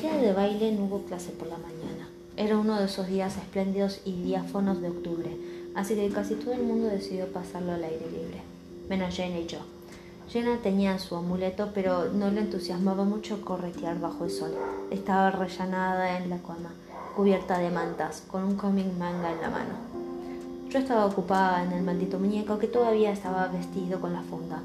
día 0.00 0.16
de 0.16 0.32
baile 0.32 0.70
no 0.72 0.84
hubo 0.84 1.02
clase 1.02 1.32
por 1.32 1.48
la 1.48 1.58
mañana. 1.58 2.08
Era 2.36 2.56
uno 2.56 2.78
de 2.78 2.84
esos 2.84 3.08
días 3.08 3.36
espléndidos 3.36 4.00
y 4.04 4.12
diáfonos 4.22 4.80
de 4.80 4.90
octubre, 4.90 5.36
así 5.74 5.96
que 5.96 6.08
casi 6.10 6.36
todo 6.36 6.52
el 6.52 6.62
mundo 6.62 6.86
decidió 6.86 7.26
pasarlo 7.32 7.72
al 7.72 7.82
aire 7.82 8.06
libre, 8.08 8.40
menos 8.88 9.16
Jane 9.16 9.40
y 9.40 9.46
yo. 9.46 9.58
Jenna 10.28 10.58
tenía 10.62 11.00
su 11.00 11.16
amuleto, 11.16 11.70
pero 11.74 12.12
no 12.12 12.30
le 12.30 12.42
entusiasmaba 12.42 13.02
mucho 13.02 13.40
corretear 13.40 13.98
bajo 13.98 14.24
el 14.24 14.30
sol. 14.30 14.54
Estaba 14.92 15.32
rellenada 15.32 16.18
en 16.18 16.30
la 16.30 16.38
cama, 16.38 16.72
cubierta 17.16 17.58
de 17.58 17.70
mantas, 17.70 18.22
con 18.30 18.44
un 18.44 18.54
cómic 18.54 18.86
manga 18.96 19.32
en 19.32 19.40
la 19.40 19.50
mano. 19.50 19.74
Yo 20.70 20.78
estaba 20.78 21.06
ocupada 21.06 21.64
en 21.64 21.72
el 21.72 21.82
maldito 21.82 22.20
muñeco 22.20 22.58
que 22.58 22.68
todavía 22.68 23.10
estaba 23.10 23.48
vestido 23.48 24.00
con 24.00 24.12
la 24.12 24.22
funda. 24.22 24.62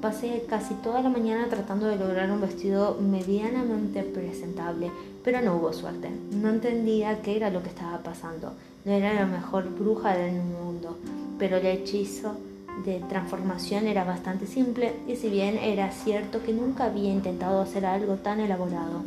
Pasé 0.00 0.44
casi 0.46 0.74
toda 0.74 1.00
la 1.00 1.08
mañana 1.08 1.48
tratando 1.48 1.86
de 1.86 1.96
lograr 1.96 2.30
un 2.30 2.40
vestido 2.40 2.98
medianamente 3.00 4.02
presentable, 4.02 4.90
pero 5.24 5.40
no 5.40 5.56
hubo 5.56 5.72
suerte. 5.72 6.10
No 6.32 6.50
entendía 6.50 7.22
qué 7.22 7.36
era 7.36 7.50
lo 7.50 7.62
que 7.62 7.70
estaba 7.70 7.98
pasando. 7.98 8.52
No 8.84 8.92
era 8.92 9.14
la 9.14 9.26
mejor 9.26 9.70
bruja 9.70 10.14
del 10.14 10.34
mundo, 10.42 10.98
pero 11.38 11.56
el 11.56 11.66
hechizo 11.66 12.34
de 12.84 13.00
transformación 13.08 13.86
era 13.86 14.04
bastante 14.04 14.46
simple 14.46 14.92
y 15.08 15.16
si 15.16 15.30
bien 15.30 15.56
era 15.56 15.90
cierto 15.90 16.42
que 16.42 16.52
nunca 16.52 16.84
había 16.84 17.10
intentado 17.10 17.62
hacer 17.62 17.86
algo 17.86 18.16
tan 18.16 18.40
elaborado, 18.40 19.02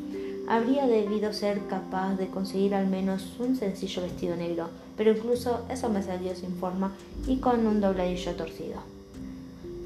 habría 0.47 0.87
debido 0.87 1.33
ser 1.33 1.59
capaz 1.67 2.15
de 2.15 2.27
conseguir 2.27 2.73
al 2.73 2.87
menos 2.87 3.39
un 3.39 3.55
sencillo 3.55 4.01
vestido 4.01 4.35
negro, 4.35 4.69
pero 4.97 5.11
incluso 5.11 5.61
eso 5.69 5.87
me 5.89 6.01
salió 6.01 6.33
sin 6.35 6.55
forma 6.55 6.95
y 7.27 7.37
con 7.37 7.67
un 7.67 7.79
dobladillo 7.79 8.35
torcido. 8.35 8.79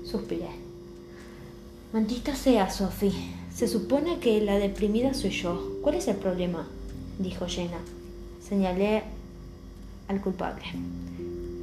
Suspiré. 0.05 0.62
Maldita 1.93 2.35
sea, 2.35 2.71
Sophie. 2.71 3.13
Se 3.53 3.67
supone 3.67 4.17
que 4.17 4.41
la 4.41 4.57
deprimida 4.57 5.13
soy 5.13 5.29
yo. 5.29 5.77
¿Cuál 5.83 5.93
es 5.93 6.07
el 6.07 6.15
problema? 6.15 6.67
dijo 7.19 7.45
Jenna. 7.47 7.77
Señalé 8.41 9.03
al 10.07 10.19
culpable. 10.19 10.63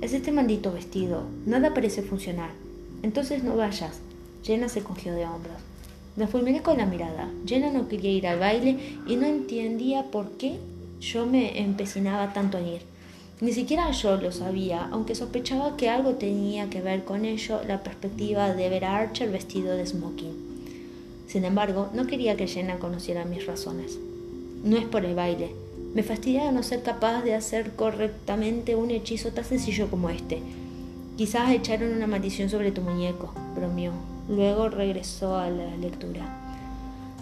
Es 0.01 0.13
este 0.13 0.31
maldito 0.31 0.73
vestido. 0.73 1.25
Nada 1.47 1.75
parece 1.75 2.03
funcionar. 2.03 2.51
Entonces 3.03 3.43
no 3.43 3.57
vayas. 3.57 3.99
Jenna 4.45 4.69
se 4.69 4.85
cogió 4.85 5.15
de 5.15 5.27
hombros. 5.27 5.57
Me 6.15 6.29
fulminé 6.29 6.63
con 6.63 6.79
la 6.79 6.87
mirada. 6.87 7.29
Jenna 7.45 7.73
no 7.73 7.89
quería 7.89 8.13
ir 8.13 8.29
al 8.29 8.39
baile 8.39 8.99
y 9.09 9.17
no 9.17 9.27
entendía 9.27 10.13
por 10.13 10.31
qué 10.37 10.61
yo 11.01 11.27
me 11.27 11.61
empecinaba 11.61 12.33
tanto 12.33 12.57
en 12.57 12.69
ir. 12.69 12.90
Ni 13.41 13.53
siquiera 13.53 13.91
yo 13.91 14.17
lo 14.17 14.33
sabía, 14.33 14.89
aunque 14.93 15.15
sospechaba 15.15 15.77
que 15.77 15.89
algo 15.89 16.15
tenía 16.15 16.69
que 16.69 16.83
ver 16.83 17.05
con 17.05 17.25
ello 17.25 17.61
la 17.67 17.83
perspectiva 17.83 18.53
de 18.53 18.69
ver 18.69 18.85
a 18.85 18.99
Archer 18.99 19.31
vestido 19.31 19.75
de 19.77 19.87
smoking. 19.87 20.35
Sin 21.27 21.45
embargo, 21.45 21.89
no 21.95 22.07
quería 22.07 22.37
que 22.37 22.47
Jenna 22.47 22.79
conociera 22.79 23.25
mis 23.25 23.47
razones. 23.47 23.99
No 24.63 24.77
es 24.77 24.85
por 24.85 25.07
el 25.07 25.15
baile, 25.15 25.55
me 25.95 26.05
fastidia 26.05 26.53
no 26.53 26.63
ser 26.63 26.83
capaz 26.83 27.23
de 27.23 27.35
hacer 27.35 27.73
correctamente 27.73 28.77
un 28.77 28.93
hechizo 28.93 29.31
tan 29.31 29.45
sencillo 29.45 29.91
como 29.91 30.09
este. 30.09 30.41
Quizás 31.17 31.51
echaron 31.51 31.93
una 31.93 32.07
maldición 32.07 32.49
sobre 32.49 32.71
tu 32.71 32.81
muñeco, 32.81 33.35
bromeó. 33.57 33.93
Luego 34.29 34.69
regresó 34.69 35.37
a 35.37 35.51
la 35.51 35.77
lectura. 35.77 36.50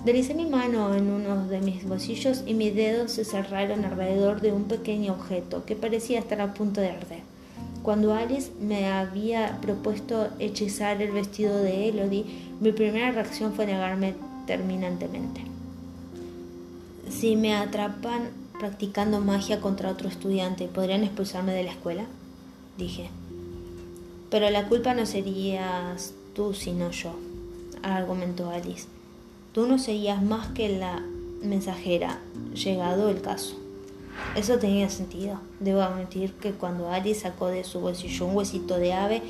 Delicé 0.05 0.33
mi 0.35 0.47
mano 0.47 0.95
en 0.95 1.11
uno 1.11 1.47
de 1.49 1.61
mis 1.61 1.87
bolsillos 1.87 2.45
y 2.47 2.55
mis 2.55 2.75
dedos 2.75 3.13
se 3.13 3.25
cerraron 3.25 3.85
alrededor 3.85 4.41
de 4.41 4.53
un 4.53 4.65
pequeño 4.65 5.13
objeto 5.13 5.65
que 5.65 5.75
parecía 5.75 6.21
estar 6.21 6.41
a 6.41 6.55
punto 6.55 6.81
de 6.81 6.91
arder. 6.91 7.23
Cuando 7.83 8.15
Alice 8.15 8.53
me 8.61 8.87
había 8.87 9.59
propuesto 9.61 10.29
hechizar 10.39 11.03
el 11.03 11.11
vestido 11.11 11.59
de 11.59 11.89
Elodie, 11.89 12.25
mi 12.61 12.71
primera 12.71 13.11
reacción 13.11 13.53
fue 13.55 13.67
negarme 13.67 14.15
terminantemente. 14.47 15.43
Si 17.11 17.35
me 17.35 17.57
atrapan 17.57 18.31
practicando 18.59 19.21
magia 19.21 19.61
contra 19.61 19.91
otro 19.91 20.09
estudiante, 20.09 20.69
¿podrían 20.69 21.03
expulsarme 21.03 21.53
de 21.53 21.65
la 21.65 21.73
escuela? 21.73 22.05
Dije. 22.77 23.11
Pero 24.31 24.49
la 24.51 24.69
culpa 24.69 24.95
no 24.95 25.07
serías 25.07 26.13
tú, 26.35 26.55
sino 26.55 26.91
yo, 26.91 27.15
argumentó 27.83 28.51
Alice. 28.51 28.87
Tú 29.53 29.67
no 29.67 29.79
serías 29.79 30.23
más 30.23 30.49
que 30.49 30.79
la 30.79 31.03
mensajera, 31.43 32.19
llegado 32.55 33.09
el 33.09 33.21
caso. 33.21 33.57
Eso 34.37 34.59
tenía 34.59 34.91
sentido. 34.91 35.41
Debo 35.61 35.81
admitir 35.83 36.33
que 36.35 36.53
cuando 36.53 36.91
Alice 36.91 37.21
sacó 37.21 37.47
de 37.47 37.65
su 37.65 37.81
bolsillo 37.81 38.27
un 38.27 38.37
huesito 38.37 38.79
de 38.79 38.93
ave, 38.93 39.23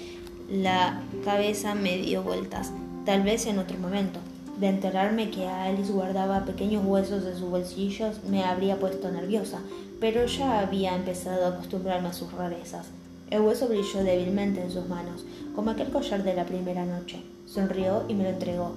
la 0.51 1.03
cabeza 1.25 1.75
me 1.75 1.99
dio 1.99 2.23
vueltas, 2.23 2.73
tal 3.05 3.23
vez 3.23 3.47
en 3.47 3.59
otro 3.59 3.79
momento. 3.79 4.19
De 4.59 4.67
enterarme 4.67 5.31
que 5.31 5.47
Alice 5.47 5.93
guardaba 5.93 6.45
pequeños 6.45 6.85
huesos 6.85 7.25
en 7.25 7.39
sus 7.39 7.49
bolsillos 7.49 8.25
me 8.25 8.45
habría 8.45 8.81
puesto 8.81 9.11
nerviosa, 9.11 9.61
pero 10.00 10.27
ya 10.27 10.61
había 10.61 10.97
empezado 10.97 11.45
a 11.45 11.49
acostumbrarme 11.50 12.09
a 12.09 12.12
sus 12.12 12.33
rarezas. 12.33 12.87
El 13.31 13.43
hueso 13.43 13.69
brilló 13.69 14.03
débilmente 14.03 14.62
en 14.62 14.71
sus 14.71 14.89
manos, 14.89 15.25
como 15.55 15.71
aquel 15.71 15.91
collar 15.91 16.25
de 16.25 16.35
la 16.35 16.45
primera 16.45 16.85
noche. 16.87 17.23
Sonrió 17.47 18.05
y 18.09 18.15
me 18.15 18.25
lo 18.25 18.31
entregó. 18.31 18.73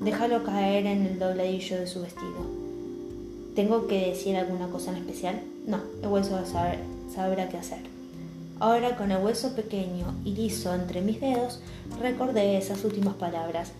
Déjalo 0.00 0.44
caer 0.44 0.86
en 0.86 1.06
el 1.06 1.18
dobladillo 1.18 1.78
de 1.80 1.86
su 1.86 2.02
vestido. 2.02 2.66
¿Tengo 3.54 3.86
que 3.86 4.08
decir 4.08 4.36
alguna 4.36 4.68
cosa 4.68 4.90
en 4.90 4.98
especial? 4.98 5.40
No, 5.66 5.80
el 6.02 6.08
hueso 6.08 6.38
sabrá 6.44 7.48
qué 7.48 7.56
hacer. 7.56 7.80
Ahora, 8.60 8.96
con 8.96 9.10
el 9.10 9.24
hueso 9.24 9.54
pequeño 9.54 10.14
y 10.24 10.34
liso 10.34 10.74
entre 10.74 11.00
mis 11.00 11.20
dedos, 11.20 11.60
recordé 12.00 12.58
esas 12.58 12.84
últimas 12.84 13.14
palabras. 13.14 13.72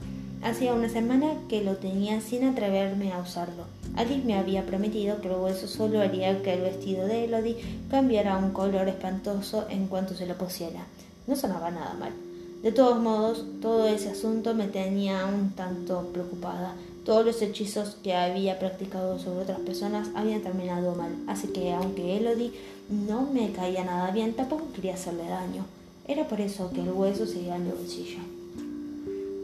Hacía 0.43 0.73
una 0.73 0.89
semana 0.89 1.35
que 1.49 1.63
lo 1.63 1.77
tenía 1.77 2.21
sin 2.21 2.45
atreverme 2.45 3.13
a 3.13 3.21
usarlo. 3.21 3.65
Alice 3.95 4.25
me 4.25 4.39
había 4.39 4.65
prometido 4.65 5.21
que 5.21 5.29
el 5.29 5.37
hueso 5.37 5.69
solo 5.69 6.01
haría 6.01 6.43
que 6.43 6.55
el 6.55 6.63
vestido 6.63 7.07
de 7.07 7.25
Elodie 7.25 7.57
cambiara 7.91 8.39
un 8.39 8.53
color 8.53 8.89
espantoso 8.89 9.67
en 9.69 9.87
cuanto 9.87 10.15
se 10.15 10.27
lo 10.27 10.37
pusiera. 10.37 10.87
No 11.27 11.37
sonaba 11.37 11.71
nada 11.71 11.95
mal. 11.95 12.13
De 12.63 12.73
todos 12.73 12.99
modos, 12.99 13.45
todo 13.61 13.87
ese 13.87 14.11
asunto 14.11 14.55
me 14.55 14.67
tenía 14.67 15.27
un 15.27 15.51
tanto 15.51 16.09
preocupada. 16.13 16.75
Todos 17.05 17.25
los 17.25 17.41
hechizos 17.43 17.97
que 18.03 18.15
había 18.15 18.59
practicado 18.59 19.19
sobre 19.19 19.43
otras 19.43 19.61
personas 19.61 20.09
habían 20.15 20.43
terminado 20.43 20.95
mal, 20.95 21.15
así 21.29 21.49
que 21.49 21.73
aunque 21.73 22.17
Elodie 22.17 22.53
no 22.89 23.23
me 23.23 23.53
caía 23.53 23.85
nada 23.85 24.11
bien, 24.11 24.35
tampoco 24.35 24.73
quería 24.75 24.95
hacerle 24.95 25.29
daño. 25.29 25.65
Era 26.09 26.27
por 26.27 26.41
eso 26.41 26.71
que 26.73 26.81
el 26.81 26.91
hueso 26.91 27.27
seguía 27.27 27.57
en 27.57 27.65
mi 27.65 27.71
bolsillo. 27.71 28.19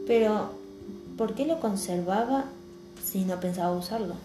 Pero 0.05 0.63
¿Por 1.17 1.35
qué 1.35 1.45
lo 1.45 1.59
conservaba 1.59 2.45
si 3.03 3.23
no 3.23 3.39
pensaba 3.39 3.77
usarlo? 3.77 4.15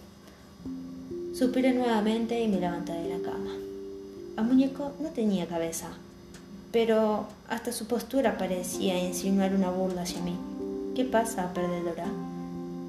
Suspiré 1.34 1.74
nuevamente 1.74 2.40
y 2.40 2.48
me 2.48 2.58
levanté 2.58 2.92
de 2.92 3.10
la 3.10 3.22
cama. 3.22 3.52
El 4.38 4.44
muñeco 4.44 4.92
no 4.98 5.10
tenía 5.10 5.46
cabeza, 5.46 5.90
pero 6.72 7.26
hasta 7.48 7.72
su 7.72 7.86
postura 7.86 8.36
parecía 8.38 8.98
insinuar 8.98 9.54
una 9.54 9.70
burla 9.70 10.02
hacia 10.02 10.20
mí. 10.22 10.34
¿Qué 10.94 11.04
pasa, 11.04 11.52
perdedora? 11.54 12.06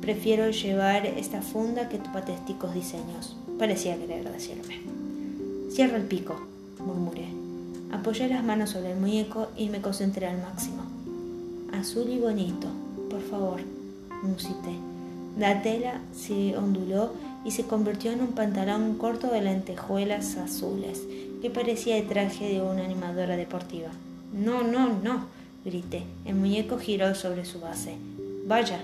Prefiero 0.01 0.49
llevar 0.49 1.05
esta 1.05 1.41
funda 1.41 1.89
que 1.89 1.97
tus 1.97 2.07
patéticos 2.09 2.73
diseños, 2.73 3.35
parecía 3.57 3.97
querer 3.97 4.31
decirme. 4.31 4.81
Cierra 5.71 5.97
el 5.97 6.03
pico, 6.03 6.39
murmuré. 6.85 7.27
Apoyé 7.91 8.27
las 8.27 8.43
manos 8.43 8.71
sobre 8.71 8.91
el 8.91 8.99
muñeco 8.99 9.47
y 9.57 9.69
me 9.69 9.81
concentré 9.81 10.27
al 10.27 10.41
máximo. 10.41 10.83
Azul 11.73 12.09
y 12.09 12.19
bonito, 12.19 12.67
por 13.09 13.21
favor, 13.21 13.61
musité. 14.23 14.73
La 15.37 15.61
tela 15.61 16.01
se 16.13 16.57
onduló 16.57 17.13
y 17.45 17.51
se 17.51 17.63
convirtió 17.63 18.11
en 18.11 18.21
un 18.21 18.33
pantalón 18.33 18.95
corto 18.97 19.27
de 19.27 19.41
lentejuelas 19.41 20.37
azules, 20.37 21.03
que 21.41 21.49
parecía 21.49 21.97
el 21.97 22.07
traje 22.07 22.49
de 22.49 22.61
una 22.61 22.83
animadora 22.83 23.37
deportiva. 23.37 23.89
No, 24.33 24.63
no, 24.63 24.99
no, 25.01 25.25
grité. 25.65 26.03
El 26.25 26.35
muñeco 26.35 26.77
giró 26.77 27.15
sobre 27.15 27.45
su 27.45 27.59
base. 27.59 27.95
Vaya, 28.45 28.83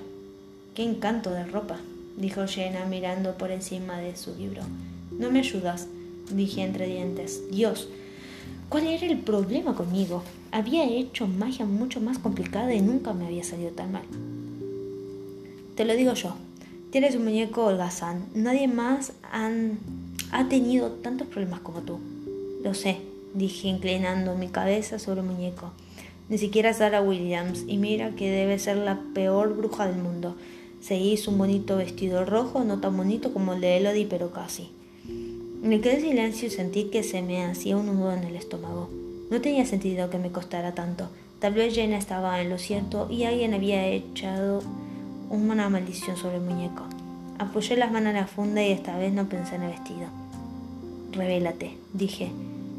qué 0.74 0.84
encanto 0.84 1.32
de 1.32 1.46
ropa, 1.46 1.78
dijo 2.18 2.48
Jenna 2.48 2.86
mirando 2.86 3.38
por 3.38 3.52
encima 3.52 4.00
de 4.00 4.16
su 4.16 4.36
libro. 4.36 4.62
No 5.12 5.32
me 5.32 5.40
ayudas, 5.40 5.88
dije 6.32 6.64
entre 6.64 6.88
dientes. 6.88 7.42
Dios, 7.52 7.90
¿cuál 8.70 8.88
era 8.88 9.06
el 9.06 9.20
problema 9.20 9.76
conmigo? 9.76 10.24
Había 10.52 10.86
hecho 10.86 11.28
magia 11.28 11.66
mucho 11.66 12.00
más 12.00 12.18
complicada 12.18 12.74
y 12.74 12.82
nunca 12.82 13.14
me 13.14 13.28
había 13.28 13.44
salido 13.44 13.72
tan 13.72 13.92
mal. 13.92 14.04
Te 15.76 15.84
lo 15.84 15.94
digo 15.94 16.14
yo. 16.14 16.36
Tienes 16.92 17.16
un 17.16 17.26
muñeco 17.26 17.66
holgazán. 17.66 18.26
Nadie 18.34 18.70
más 18.70 19.12
ha 20.32 20.48
tenido 20.48 20.92
tantos 20.92 21.28
problemas 21.28 21.60
como 21.60 21.82
tú. 21.82 22.00
Lo 22.66 22.74
sé, 22.74 22.98
dije 23.36 23.68
inclinando 23.68 24.34
mi 24.34 24.48
cabeza 24.48 24.98
sobre 24.98 25.22
el 25.22 25.28
muñeco. 25.28 25.70
Ni 26.30 26.40
siquiera 26.40 26.74
Sarah 26.74 27.00
Williams, 27.00 27.64
y 27.68 27.78
mira 27.78 28.16
que 28.16 28.32
debe 28.32 28.58
ser 28.58 28.78
la 28.78 29.02
peor 29.14 29.56
bruja 29.56 29.86
del 29.86 30.02
mundo. 30.02 30.36
Se 30.82 30.98
hizo 30.98 31.30
un 31.30 31.38
bonito 31.38 31.78
vestido 31.78 32.26
rojo, 32.26 32.64
no 32.64 32.80
tan 32.80 32.98
bonito 32.98 33.32
como 33.34 33.54
el 33.54 33.62
de 33.62 33.78
Elodie, 33.78 34.08
pero 34.10 34.32
casi. 34.32 34.72
Me 35.62 35.80
quedé 35.80 35.98
en 35.98 36.02
silencio 36.02 36.48
y 36.48 36.52
sentí 36.52 36.86
que 36.86 37.04
se 37.04 37.22
me 37.22 37.46
hacía 37.46 37.78
un 37.78 37.86
nudo 37.86 38.14
en 38.14 38.24
el 38.24 38.36
estómago. 38.36 38.90
No 39.30 39.42
tenía 39.42 39.68
sentido 39.68 40.10
que 40.10 40.18
me 40.18 40.32
costara 40.32 40.74
tanto. 40.74 41.10
Tal 41.38 41.54
vez 41.54 41.76
Jenna 41.76 42.00
estaba 42.00 42.42
en 42.42 42.50
lo 42.50 42.58
cierto 42.58 43.08
y 43.12 43.26
alguien 43.26 43.54
había 43.54 43.86
echado 43.90 44.64
una 45.30 45.70
maldición 45.70 46.18
sobre 46.18 46.38
el 46.38 46.42
muñeco. 46.42 46.82
Apoyé 47.38 47.78
las 47.78 47.92
manos 47.92 48.10
en 48.10 48.16
la 48.16 48.26
funda 48.26 48.64
y 48.64 48.72
esta 48.72 48.98
vez 48.98 49.14
no 49.14 49.30
pensé 49.30 49.54
en 49.54 49.62
el 49.62 49.70
vestido. 49.70 50.08
Revélate, 51.12 51.78
dije. 51.94 52.32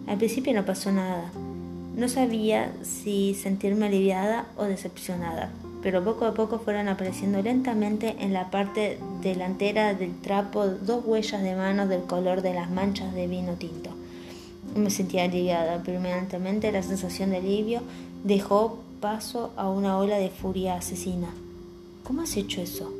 Al 0.06 0.18
principio 0.18 0.54
no 0.54 0.64
pasó 0.64 0.92
nada. 0.92 1.30
No 1.96 2.08
sabía 2.08 2.72
si 2.82 3.34
sentirme 3.34 3.86
aliviada 3.86 4.46
o 4.56 4.64
decepcionada, 4.64 5.50
pero 5.82 6.04
poco 6.04 6.26
a 6.26 6.34
poco 6.34 6.58
fueron 6.58 6.88
apareciendo 6.88 7.42
lentamente 7.42 8.16
en 8.20 8.32
la 8.32 8.50
parte 8.50 8.98
delantera 9.22 9.94
del 9.94 10.20
trapo 10.20 10.66
dos 10.66 11.04
huellas 11.04 11.42
de 11.42 11.56
manos 11.56 11.88
del 11.88 12.02
color 12.02 12.42
de 12.42 12.54
las 12.54 12.70
manchas 12.70 13.14
de 13.14 13.26
vino 13.26 13.54
tinto. 13.54 13.90
Me 14.74 14.90
sentía 14.90 15.24
aliviada, 15.24 15.82
pero 15.84 15.98
inmediatamente 15.98 16.70
la 16.70 16.82
sensación 16.82 17.30
de 17.30 17.38
alivio 17.38 17.80
dejó 18.24 18.78
paso 19.00 19.52
a 19.56 19.70
una 19.70 19.98
ola 19.98 20.18
de 20.18 20.28
furia 20.28 20.76
asesina. 20.76 21.28
¿Cómo 22.04 22.22
has 22.22 22.36
hecho 22.36 22.60
eso? 22.60 22.92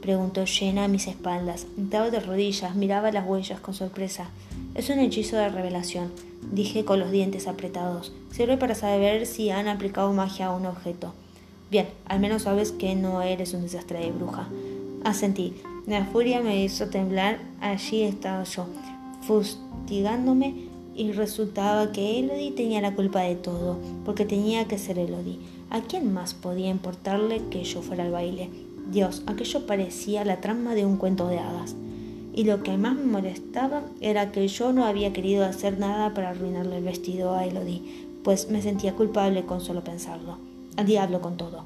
preguntó 0.00 0.44
Jenna 0.46 0.84
a 0.84 0.88
mis 0.88 1.08
espaldas. 1.08 1.66
Estaba 1.76 2.10
de 2.10 2.20
rodillas, 2.20 2.76
miraba 2.76 3.10
las 3.10 3.26
huellas 3.26 3.60
con 3.60 3.74
sorpresa. 3.74 4.28
Es 4.76 4.90
un 4.90 4.98
hechizo 4.98 5.36
de 5.36 5.48
revelación, 5.48 6.10
dije 6.52 6.84
con 6.84 7.00
los 7.00 7.10
dientes 7.10 7.48
apretados. 7.48 8.12
Sirve 8.30 8.58
para 8.58 8.74
saber 8.74 9.24
si 9.24 9.48
han 9.48 9.68
aplicado 9.68 10.12
magia 10.12 10.48
a 10.48 10.54
un 10.54 10.66
objeto. 10.66 11.14
Bien, 11.70 11.88
al 12.04 12.20
menos 12.20 12.42
sabes 12.42 12.72
que 12.72 12.94
no 12.94 13.22
eres 13.22 13.54
un 13.54 13.62
desastre 13.62 14.00
de 14.00 14.12
bruja. 14.12 14.48
Asentí. 15.02 15.54
La 15.86 16.04
furia 16.04 16.42
me 16.42 16.62
hizo 16.62 16.88
temblar. 16.88 17.38
Allí 17.62 18.02
estaba 18.02 18.44
yo, 18.44 18.66
fustigándome, 19.22 20.66
y 20.94 21.12
resultaba 21.12 21.90
que 21.90 22.18
Elodie 22.18 22.52
tenía 22.52 22.82
la 22.82 22.94
culpa 22.94 23.22
de 23.22 23.36
todo, 23.36 23.78
porque 24.04 24.26
tenía 24.26 24.68
que 24.68 24.76
ser 24.76 24.98
Elodie. 24.98 25.38
¿A 25.70 25.80
quién 25.80 26.12
más 26.12 26.34
podía 26.34 26.68
importarle 26.68 27.40
que 27.48 27.64
yo 27.64 27.80
fuera 27.80 28.04
al 28.04 28.12
baile? 28.12 28.50
Dios, 28.92 29.22
aquello 29.26 29.66
parecía 29.66 30.22
la 30.26 30.42
trama 30.42 30.74
de 30.74 30.84
un 30.84 30.98
cuento 30.98 31.28
de 31.28 31.38
hadas. 31.38 31.76
Y 32.36 32.44
lo 32.44 32.62
que 32.62 32.76
más 32.76 32.94
me 32.94 33.06
molestaba 33.06 33.82
era 34.02 34.30
que 34.30 34.46
yo 34.46 34.72
no 34.74 34.84
había 34.84 35.14
querido 35.14 35.46
hacer 35.46 35.78
nada 35.78 36.12
para 36.12 36.30
arruinarle 36.30 36.76
el 36.76 36.84
vestido 36.84 37.34
a 37.34 37.46
Elodie, 37.46 37.82
pues 38.22 38.50
me 38.50 38.60
sentía 38.60 38.92
culpable 38.92 39.46
con 39.46 39.62
solo 39.62 39.82
pensarlo. 39.82 40.36
Al 40.76 40.84
diablo 40.84 41.22
con 41.22 41.38
todo. 41.38 41.64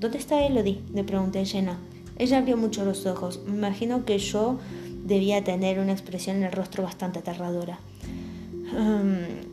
¿Dónde 0.00 0.16
está 0.16 0.42
Elodie? 0.44 0.80
le 0.94 1.04
pregunté 1.04 1.44
llena. 1.44 1.76
Ella 2.18 2.38
abrió 2.38 2.56
mucho 2.56 2.86
los 2.86 3.04
ojos. 3.04 3.40
Me 3.46 3.56
imagino 3.56 4.06
que 4.06 4.18
yo 4.18 4.58
debía 5.04 5.44
tener 5.44 5.78
una 5.80 5.92
expresión 5.92 6.36
en 6.36 6.44
el 6.44 6.52
rostro 6.52 6.82
bastante 6.82 7.18
aterradora. 7.18 7.78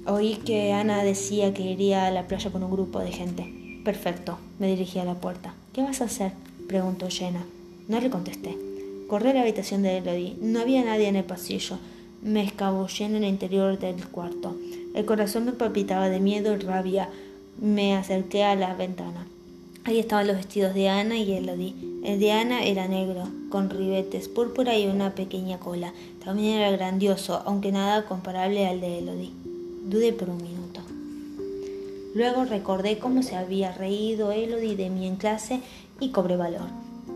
Oí 0.05 0.35
que 0.45 0.71
Ana 0.71 1.03
decía 1.03 1.53
que 1.53 1.63
iría 1.63 2.07
a 2.07 2.11
la 2.11 2.27
playa 2.27 2.51
con 2.51 2.63
un 2.63 2.71
grupo 2.71 2.99
de 2.99 3.11
gente. 3.11 3.81
Perfecto, 3.83 4.37
me 4.59 4.67
dirigí 4.67 4.97
a 4.99 5.05
la 5.05 5.15
puerta. 5.15 5.53
¿Qué 5.73 5.81
vas 5.81 5.99
a 5.99 6.05
hacer? 6.05 6.31
preguntó 6.69 7.09
Jenna. 7.09 7.43
No 7.89 7.99
le 7.99 8.09
contesté. 8.09 8.72
Corrí 9.13 9.29
a 9.29 9.33
la 9.35 9.41
habitación 9.41 9.83
de 9.83 9.99
Elodie. 9.99 10.37
No 10.41 10.59
había 10.59 10.83
nadie 10.83 11.07
en 11.07 11.15
el 11.15 11.23
pasillo. 11.23 11.77
Me 12.23 12.43
escabullé 12.43 13.05
en 13.05 13.17
el 13.17 13.25
interior 13.25 13.77
del 13.77 14.07
cuarto. 14.07 14.57
El 14.95 15.05
corazón 15.05 15.45
me 15.45 15.51
palpitaba 15.51 16.09
de 16.09 16.19
miedo 16.19 16.55
y 16.55 16.57
rabia. 16.57 17.09
Me 17.61 17.95
acerqué 17.95 18.43
a 18.43 18.55
la 18.55 18.73
ventana. 18.73 19.27
Ahí 19.83 19.99
estaban 19.99 20.25
los 20.25 20.37
vestidos 20.37 20.73
de 20.73 20.89
Ana 20.89 21.15
y 21.15 21.31
Elodie. 21.31 21.75
El 22.03 22.19
de 22.19 22.31
Ana 22.31 22.63
era 22.65 22.87
negro, 22.87 23.27
con 23.49 23.69
ribetes 23.69 24.29
púrpura 24.29 24.79
y 24.79 24.87
una 24.87 25.13
pequeña 25.13 25.59
cola. 25.59 25.93
También 26.25 26.57
era 26.57 26.71
grandioso, 26.71 27.43
aunque 27.45 27.71
nada 27.71 28.05
comparable 28.05 28.65
al 28.65 28.81
de 28.81 28.97
Elodie. 28.97 29.31
Dudé 29.85 30.11
por 30.13 30.31
un 30.31 30.37
minuto. 30.37 30.81
Luego 32.15 32.45
recordé 32.45 32.97
cómo 32.97 33.21
se 33.21 33.35
había 33.35 33.73
reído 33.73 34.31
Elodie 34.31 34.75
de 34.75 34.89
mí 34.89 35.05
en 35.05 35.17
clase 35.17 35.59
y 35.99 36.09
cobré 36.09 36.35
valor. 36.35 36.69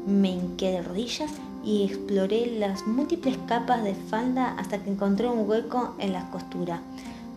Me 0.05 0.29
hinqué 0.29 0.69
de 0.69 0.83
rodillas 0.83 1.31
y 1.67 1.83
exploré 1.83 2.57
las 2.57 2.87
múltiples 2.87 3.37
capas 3.45 3.83
de 3.83 3.93
falda 3.93 4.55
hasta 4.57 4.81
que 4.81 4.89
encontré 4.89 5.27
un 5.27 5.49
hueco 5.49 5.95
en 5.99 6.13
la 6.13 6.29
costura. 6.31 6.79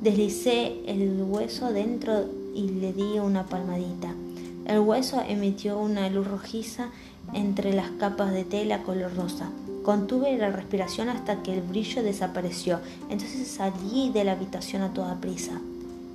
Deslicé 0.01 0.85
el 0.87 1.25
hueso 1.25 1.73
dentro 1.73 2.27
y 2.55 2.69
le 2.69 2.93
di 2.93 3.19
una 3.19 3.47
palmadita. 3.47 4.15
El 4.67 4.79
hueso 4.79 5.21
emitió 5.27 5.81
una 5.81 6.09
luz 6.11 6.29
rojiza 6.29 6.91
entre 7.33 7.73
las 7.73 7.91
capas 7.91 8.31
de 8.33 8.45
tela 8.45 8.85
color 8.85 9.17
rosa. 9.17 9.51
Contuve 9.83 10.39
la 10.39 10.51
respiración 10.51 11.09
hasta 11.09 11.43
que 11.43 11.53
el 11.53 11.63
brillo 11.63 12.05
desapareció. 12.05 12.79
Entonces 13.09 13.49
salí 13.49 14.11
de 14.11 14.23
la 14.23 14.33
habitación 14.33 14.83
a 14.83 14.95
toda 14.95 15.21
prisa. 15.21 15.61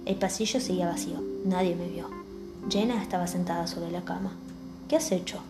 El 0.06 0.15
pasillo 0.15 0.62
seguía 0.62 0.88
vacío. 0.88 1.21
Nadie 1.44 1.75
me 1.75 1.89
vio. 1.89 2.07
Jenna 2.69 3.01
estaba 3.01 3.27
sentada 3.27 3.67
sobre 3.67 3.91
la 3.91 4.06
cama. 4.06 4.31
¿Qué 4.88 4.95
has 4.95 5.12
hecho? 5.12 5.41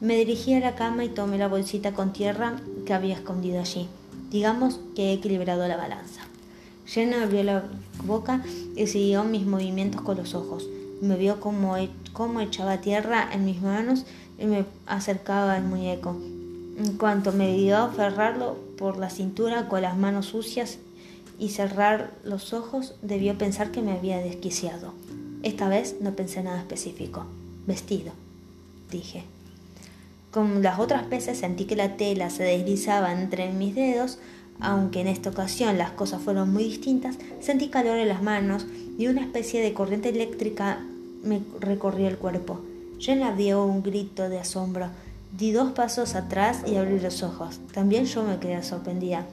Me 0.00 0.16
dirigí 0.16 0.54
a 0.54 0.60
la 0.60 0.76
cama 0.76 1.04
y 1.04 1.08
tomé 1.08 1.38
la 1.38 1.48
bolsita 1.48 1.92
con 1.92 2.12
tierra 2.12 2.60
que 2.86 2.94
había 2.94 3.14
escondido 3.16 3.58
allí. 3.58 3.88
Digamos 4.30 4.78
que 4.94 5.10
he 5.10 5.12
equilibrado 5.14 5.66
la 5.66 5.76
balanza. 5.76 6.20
Jenna 6.86 7.24
abrió 7.24 7.42
la 7.42 7.64
boca 8.04 8.44
y 8.76 8.86
siguió 8.86 9.24
mis 9.24 9.44
movimientos 9.44 10.02
con 10.02 10.16
los 10.16 10.34
ojos. 10.34 10.68
Me 11.02 11.16
vio 11.16 11.40
como, 11.40 11.74
como 12.12 12.40
echaba 12.40 12.80
tierra 12.80 13.28
en 13.32 13.44
mis 13.44 13.60
manos 13.60 14.04
y 14.38 14.46
me 14.46 14.66
acercaba 14.86 15.54
al 15.54 15.64
muñeco. 15.64 16.10
En 16.10 16.96
cuanto 16.96 17.32
me 17.32 17.56
vio 17.56 17.78
aferrarlo 17.78 18.56
por 18.78 18.98
la 18.98 19.10
cintura 19.10 19.68
con 19.68 19.82
las 19.82 19.96
manos 19.96 20.26
sucias 20.26 20.78
y 21.40 21.48
cerrar 21.48 22.12
los 22.22 22.52
ojos, 22.52 22.94
debió 23.02 23.36
pensar 23.36 23.72
que 23.72 23.82
me 23.82 23.92
había 23.92 24.18
desquiciado. 24.18 24.92
Esta 25.42 25.68
vez 25.68 25.96
no 26.00 26.12
pensé 26.14 26.44
nada 26.44 26.60
específico. 26.60 27.26
Vestido, 27.66 28.12
dije. 28.92 29.24
Como 30.30 30.60
las 30.60 30.78
otras 30.78 31.08
veces 31.08 31.38
sentí 31.38 31.64
que 31.64 31.76
la 31.76 31.96
tela 31.96 32.28
se 32.28 32.42
deslizaba 32.42 33.12
entre 33.12 33.50
mis 33.52 33.74
dedos, 33.74 34.18
aunque 34.60 35.00
en 35.00 35.08
esta 35.08 35.30
ocasión 35.30 35.78
las 35.78 35.92
cosas 35.92 36.20
fueron 36.20 36.52
muy 36.52 36.64
distintas, 36.64 37.16
sentí 37.40 37.68
calor 37.68 37.96
en 37.98 38.08
las 38.08 38.22
manos 38.22 38.66
y 38.98 39.06
una 39.06 39.22
especie 39.22 39.62
de 39.62 39.72
corriente 39.72 40.10
eléctrica 40.10 40.80
me 41.22 41.40
recorrió 41.60 42.08
el 42.08 42.18
cuerpo. 42.18 42.60
Jenna 42.98 43.34
dio 43.34 43.64
un 43.64 43.82
grito 43.82 44.28
de 44.28 44.40
asombro. 44.40 44.88
Di 45.36 45.52
dos 45.52 45.72
pasos 45.72 46.14
atrás 46.14 46.62
y 46.66 46.76
abrí 46.76 46.98
los 46.98 47.22
ojos. 47.22 47.60
También 47.72 48.06
yo 48.06 48.22
me 48.24 48.38
quedé 48.38 48.62
sorprendida. 48.62 49.26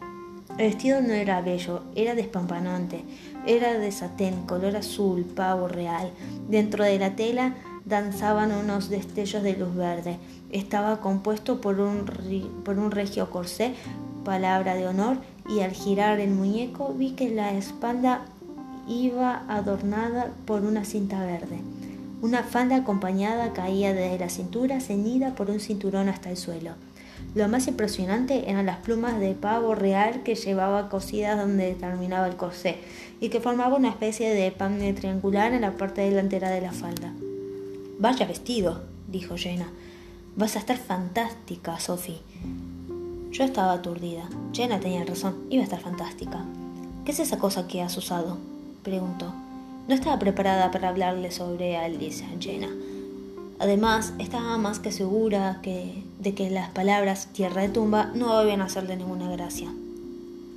El 0.57 0.67
vestido 0.67 1.01
no 1.01 1.13
era 1.13 1.41
bello, 1.41 1.81
era 1.95 2.15
despampanante. 2.15 3.03
Era 3.47 3.73
de 3.79 3.91
satén, 3.91 4.45
color 4.45 4.75
azul, 4.75 5.23
pavo 5.23 5.67
real. 5.67 6.11
Dentro 6.47 6.83
de 6.83 6.99
la 6.99 7.15
tela 7.15 7.55
danzaban 7.85 8.51
unos 8.51 8.89
destellos 8.89 9.43
de 9.43 9.55
luz 9.55 9.75
verde. 9.75 10.17
Estaba 10.51 11.01
compuesto 11.01 11.61
por 11.61 11.79
un, 11.79 12.05
por 12.63 12.79
un 12.79 12.91
regio 12.91 13.29
corsé, 13.29 13.73
palabra 14.23 14.75
de 14.75 14.87
honor, 14.87 15.17
y 15.47 15.61
al 15.61 15.71
girar 15.71 16.19
el 16.19 16.31
muñeco 16.31 16.93
vi 16.97 17.11
que 17.11 17.29
la 17.29 17.51
espalda 17.51 18.21
iba 18.87 19.43
adornada 19.47 20.31
por 20.45 20.63
una 20.63 20.85
cinta 20.85 21.23
verde. 21.23 21.59
Una 22.21 22.43
falda 22.43 22.77
acompañada 22.77 23.53
caía 23.53 23.93
desde 23.93 24.17
la 24.17 24.29
cintura, 24.29 24.79
ceñida 24.79 25.35
por 25.35 25.51
un 25.51 25.59
cinturón 25.59 26.09
hasta 26.09 26.31
el 26.31 26.37
suelo. 26.37 26.71
Lo 27.33 27.47
más 27.47 27.67
impresionante 27.67 28.49
eran 28.49 28.65
las 28.65 28.77
plumas 28.77 29.19
de 29.19 29.33
pavo 29.33 29.75
real 29.75 30.23
que 30.23 30.35
llevaba 30.35 30.89
cosidas 30.89 31.37
donde 31.37 31.73
terminaba 31.73 32.27
el 32.27 32.35
corsé 32.35 32.77
y 33.19 33.29
que 33.29 33.41
formaba 33.41 33.75
una 33.75 33.89
especie 33.89 34.33
de 34.33 34.51
pan 34.51 34.79
triangular 34.95 35.53
en 35.53 35.61
la 35.61 35.71
parte 35.73 36.01
delantera 36.01 36.49
de 36.49 36.61
la 36.61 36.71
falda. 36.71 37.13
Vaya 37.97 38.25
vestido, 38.25 38.81
dijo 39.07 39.37
Jenna. 39.37 39.69
Vas 40.35 40.57
a 40.57 40.59
estar 40.59 40.77
fantástica, 40.77 41.79
Sophie. 41.79 42.19
Yo 43.31 43.45
estaba 43.45 43.71
aturdida. 43.71 44.27
Jenna 44.51 44.81
tenía 44.81 45.05
razón, 45.05 45.35
iba 45.49 45.61
a 45.61 45.63
estar 45.63 45.79
fantástica. 45.79 46.43
¿Qué 47.05 47.11
es 47.11 47.19
esa 47.19 47.39
cosa 47.39 47.67
que 47.67 47.81
has 47.81 47.95
usado? 47.95 48.37
preguntó. 48.83 49.33
No 49.87 49.95
estaba 49.95 50.19
preparada 50.19 50.71
para 50.71 50.89
hablarle 50.89 51.31
sobre 51.31 51.77
Alice 51.77 52.25
Jenna. 52.39 52.69
Además, 53.59 54.13
estaba 54.19 54.57
más 54.57 54.79
que 54.79 54.91
segura 54.91 55.59
que, 55.61 56.03
de 56.19 56.35
que 56.35 56.49
las 56.49 56.71
palabras 56.71 57.27
tierra 57.31 57.61
de 57.61 57.69
tumba 57.69 58.11
no 58.13 58.37
debían 58.37 58.61
hacerle 58.61 58.97
ninguna 58.97 59.31
gracia. 59.31 59.73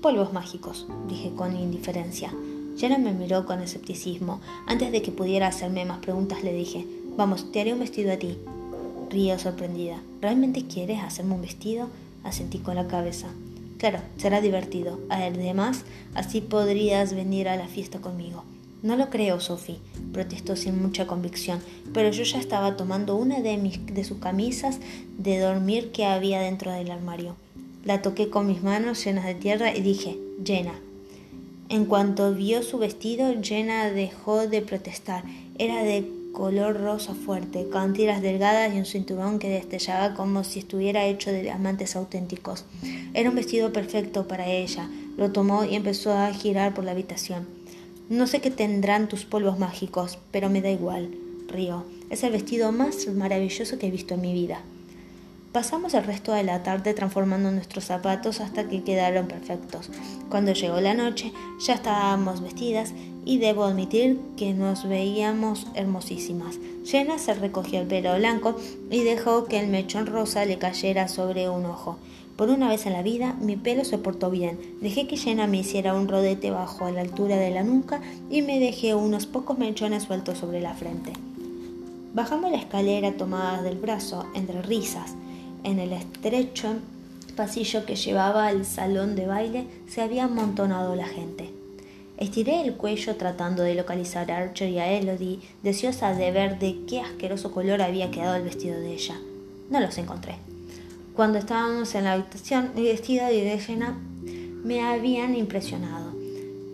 Polvos 0.03 0.33
mágicos, 0.33 0.89
dije 1.09 1.33
con 1.37 1.57
indiferencia. 1.57 2.33
Jenna 2.77 2.99
me 2.99 3.13
miró 3.13 3.47
con 3.47 3.61
escepticismo. 3.61 4.41
Antes 4.67 4.91
de 4.91 5.03
que 5.03 5.13
pudiera 5.13 5.47
hacerme 5.47 5.85
más 5.85 5.99
preguntas, 5.99 6.43
le 6.43 6.53
dije: 6.53 6.87
Vamos, 7.19 7.51
te 7.51 7.61
haré 7.61 7.73
un 7.73 7.81
vestido 7.81 8.13
a 8.13 8.17
ti. 8.17 8.39
Río 9.11 9.37
sorprendida. 9.41 10.01
¿Realmente 10.23 10.69
quieres 10.69 11.03
hacerme 11.03 11.35
un 11.35 11.41
vestido? 11.43 11.89
Asentí 12.23 12.59
con 12.59 12.77
la 12.77 12.87
cabeza. 12.87 13.27
Claro, 13.77 13.99
será 14.19 14.41
divertido. 14.41 15.01
Además, 15.09 15.85
así 16.15 16.41
podrías 16.41 17.15
venir 17.15 17.49
a 17.49 17.57
la 17.57 17.67
fiesta 17.67 17.99
conmigo. 17.99 18.45
No 18.85 18.97
lo 18.97 19.11
creo, 19.11 19.41
Sophie, 19.41 19.81
protestó 20.13 20.55
sin 20.55 20.81
mucha 20.81 21.09
convicción, 21.09 21.59
pero 21.93 22.13
yo 22.13 22.23
ya 22.23 22.39
estaba 22.39 22.77
tomando 22.77 23.17
una 23.17 23.41
de, 23.41 23.57
mis, 23.57 23.85
de 23.85 24.05
sus 24.05 24.19
camisas 24.19 24.79
de 25.19 25.41
dormir 25.41 25.91
que 25.91 26.05
había 26.05 26.39
dentro 26.39 26.71
del 26.71 26.93
armario. 26.93 27.35
La 27.85 28.01
toqué 28.01 28.31
con 28.31 28.47
mis 28.47 28.63
manos 28.63 29.05
llenas 29.05 29.25
de 29.25 29.35
tierra 29.35 29.77
y 29.77 29.81
dije, 29.81 30.17
Jenna. 30.45 30.75
En 31.69 31.85
cuanto 31.87 32.33
vio 32.33 32.63
su 32.63 32.79
vestido, 32.79 33.35
Jenna 33.43 33.91
dejó 33.91 34.47
de 34.47 34.63
protestar. 34.63 35.25
Era 35.59 35.83
de 35.83 36.18
color 36.33 36.81
rosa 36.81 37.15
fuerte, 37.15 37.69
con 37.69 37.93
tiras 37.93 38.23
delgadas 38.23 38.75
y 38.75 38.79
un 38.79 38.85
cinturón 38.85 39.39
que 39.39 39.49
destellaba 39.49 40.15
como 40.15 40.45
si 40.45 40.61
estuviera 40.61 41.05
hecho 41.05 41.31
de 41.31 41.43
diamantes 41.43 41.97
auténticos. 41.97 42.65
Era 43.15 43.31
un 43.31 43.37
vestido 43.37 43.73
perfecto 43.73 44.29
para 44.29 44.47
ella. 44.47 44.89
Lo 45.17 45.33
tomó 45.33 45.65
y 45.65 45.75
empezó 45.75 46.13
a 46.13 46.33
girar 46.33 46.75
por 46.75 46.85
la 46.85 46.93
habitación. 46.93 47.47
No 48.09 48.27
sé 48.27 48.41
qué 48.41 48.51
tendrán 48.51 49.09
tus 49.09 49.25
polvos 49.25 49.59
mágicos, 49.59 50.19
pero 50.31 50.49
me 50.49 50.63
da 50.63 50.71
igual, 50.71 51.11
río. 51.49 51.85
Es 52.09 52.23
el 52.23 52.33
vestido 52.33 52.73
más 52.73 53.07
maravilloso 53.09 53.79
que 53.79 53.89
he 53.89 53.91
visto 53.91 54.15
en 54.15 54.21
mi 54.21 54.33
vida. 54.33 54.63
Pasamos 55.53 55.95
el 55.95 56.05
resto 56.05 56.33
de 56.33 56.45
la 56.45 56.63
tarde 56.63 56.95
transformando 56.95 57.51
nuestros 57.51 57.87
zapatos 57.87 58.41
hasta 58.41 58.69
que 58.69 58.85
quedaron 58.85 59.29
perfectos. 59.29 59.91
Cuando 60.29 60.53
llegó 60.53 60.81
la 60.81 60.95
noche, 60.95 61.33
ya 61.67 61.75
estábamos 61.75 62.43
vestidas 62.43 62.93
y 63.29 63.37
debo 63.37 63.65
admitir 63.65 64.19
que 64.39 64.55
nos 64.55 64.89
veíamos 64.89 65.67
hermosísimas. 65.75 66.59
Jenna 66.87 67.19
se 67.19 67.35
recogió 67.35 67.79
el 67.79 67.87
pelo 67.87 68.17
blanco 68.17 68.57
y 68.91 69.03
dejó 69.03 69.45
que 69.45 69.61
el 69.61 69.69
mechón 69.69 70.07
rosa 70.07 70.47
le 70.47 70.57
cayera 70.57 71.09
sobre 71.09 71.51
un 71.51 71.67
ojo. 71.67 71.99
Por 72.37 72.49
una 72.49 72.71
vez 72.71 72.87
en 72.87 72.95
la 72.95 73.03
vida, 73.03 73.37
mi 73.39 73.57
pelo 73.57 73.85
se 73.85 73.99
portó 73.99 74.31
bien. 74.31 74.59
Dejé 74.81 75.07
que 75.07 75.19
Jenna 75.19 75.47
me 75.47 75.59
hiciera 75.59 75.93
un 75.93 76.09
rodete 76.09 76.51
bajo 76.51 76.87
a 76.87 76.91
la 76.91 77.03
altura 77.03 77.37
de 77.37 77.51
la 77.51 77.65
nuca 77.65 78.01
y 78.31 78.41
me 78.41 78.59
dejé 78.61 78.95
unos 78.95 79.27
pocos 79.27 79.59
mechones 79.59 80.05
sueltos 80.05 80.39
sobre 80.39 80.63
la 80.63 80.73
frente. 80.73 81.13
Bajamos 82.15 82.51
la 82.51 82.57
escalera 82.57 83.13
tomadas 83.13 83.63
del 83.63 83.77
brazo, 83.77 84.25
entre 84.35 84.63
risas. 84.63 85.15
En 85.65 85.81
el 85.81 85.93
estrecho 85.93 86.77
pasillo 87.37 87.85
que 87.85 87.95
llevaba 87.95 88.47
al 88.47 88.65
salón 88.65 89.17
de 89.17 89.27
baile 89.27 89.67
se 89.87 90.01
había 90.01 90.25
amontonado 90.25 90.95
la 90.95 91.07
gente. 91.07 91.58
Estiré 92.19 92.63
el 92.63 92.75
cuello 92.75 93.15
tratando 93.15 93.63
de 93.63 93.77
localizar 93.77 94.29
a 94.33 94.39
Archer 94.39 94.69
y 94.69 94.81
a 94.81 94.91
Elodie, 94.91 95.39
deseosa 95.63 96.15
de 96.15 96.33
ver 96.33 96.59
de 96.59 96.81
qué 96.89 97.01
asqueroso 97.01 97.53
color 97.53 97.81
había 97.81 98.11
quedado 98.11 98.35
el 98.35 98.43
vestido 98.43 98.81
de 98.81 98.93
ella. 98.93 99.15
No 99.71 99.79
los 99.79 99.97
encontré. 99.99 100.35
Cuando 101.15 101.39
estábamos 101.39 101.95
en 101.95 102.05
la 102.05 102.15
habitación, 102.15 102.73
mi 102.75 102.83
vestido 102.83 103.25
de 103.27 103.59
Jenna 103.61 103.97
me 104.65 104.83
habían 104.83 105.37
impresionado. 105.37 106.13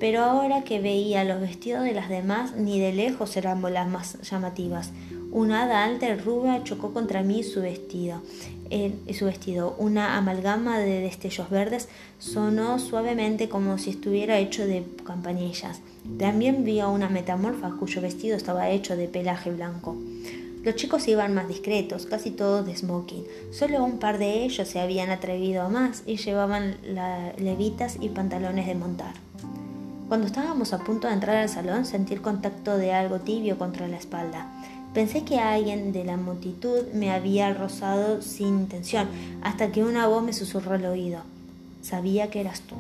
Pero 0.01 0.23
ahora 0.23 0.65
que 0.65 0.81
veía 0.81 1.25
los 1.25 1.43
vestidos 1.43 1.85
de 1.85 1.93
las 1.93 2.09
demás, 2.09 2.57
ni 2.57 2.81
de 2.81 2.95
lejos 2.95 3.37
eran 3.37 3.61
las 3.71 3.87
más 3.87 4.19
llamativas. 4.23 4.93
Una 5.31 5.65
hada 5.65 5.85
alta 5.85 6.09
y 6.09 6.15
rubia 6.15 6.65
chocó 6.65 6.95
contra 6.95 7.23
mí 7.23 7.43
su 7.43 7.61
vestido 7.61 8.23
su 9.13 9.25
vestido. 9.25 9.75
Una 9.79 10.17
amalgama 10.17 10.79
de 10.79 11.01
destellos 11.01 11.51
verdes 11.51 11.89
sonó 12.19 12.79
suavemente 12.79 13.49
como 13.49 13.79
si 13.79 13.91
estuviera 13.91 14.39
hecho 14.39 14.67
de 14.67 14.85
campanillas. 15.05 15.81
También 16.19 16.65
vi 16.65 16.81
a 16.81 16.89
una 16.89 17.09
metamorfa 17.09 17.71
cuyo 17.79 18.01
vestido 18.01 18.37
estaba 18.37 18.71
hecho 18.71 18.97
de 18.97 19.09
pelaje 19.09 19.51
blanco. 19.51 19.97
Los 20.65 20.77
chicos 20.77 21.07
iban 21.09 21.35
más 21.35 21.47
discretos, 21.47 22.07
casi 22.07 22.31
todos 22.31 22.65
de 22.65 22.75
smoking. 22.75 23.25
Solo 23.53 23.85
un 23.85 23.99
par 23.99 24.17
de 24.17 24.45
ellos 24.45 24.67
se 24.67 24.81
habían 24.81 25.11
atrevido 25.11 25.63
a 25.63 25.69
más 25.69 26.03
y 26.07 26.17
llevaban 26.17 26.77
levitas 27.37 27.99
y 28.01 28.09
pantalones 28.09 28.67
de 28.67 28.75
montar. 28.75 29.13
Cuando 30.09 30.27
estábamos 30.27 30.73
a 30.73 30.79
punto 30.79 31.07
de 31.07 31.15
entrar 31.15 31.37
al 31.37 31.49
salón, 31.51 31.85
sentí 31.85 32.15
el 32.15 32.23
contacto 32.23 32.79
de 32.79 32.93
algo 32.93 33.21
tibio 33.21 33.59
contra 33.59 33.89
la 33.89 33.97
espalda. 33.99 34.49
Pensé 34.95 35.25
que 35.25 35.41
alguien 35.41 35.93
de 35.93 36.05
la 36.05 36.17
multitud 36.17 36.85
me 36.95 37.11
había 37.11 37.53
rozado 37.53 38.23
sin 38.23 38.47
intención, 38.47 39.09
hasta 39.43 39.73
que 39.73 39.83
una 39.83 40.07
voz 40.07 40.23
me 40.23 40.33
susurró 40.33 40.75
al 40.75 40.87
oído. 40.87 41.19
Sabía 41.83 42.31
que 42.31 42.41
eras 42.41 42.61
tú. 42.61 42.77